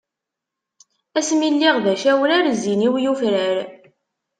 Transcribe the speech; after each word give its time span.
Asmi 1.19 1.45
i 1.47 1.49
lliɣ 1.53 1.75
d 1.83 1.85
acawrar, 1.93 2.45
zzin-iw 2.57 2.95
yufrar. 3.03 3.57